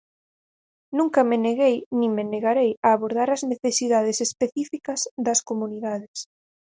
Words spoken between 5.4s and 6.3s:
comunidades.